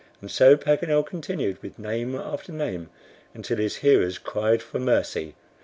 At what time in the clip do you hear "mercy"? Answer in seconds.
4.79-5.35